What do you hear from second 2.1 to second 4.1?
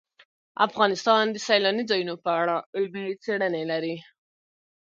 په اړه علمي څېړنې لري.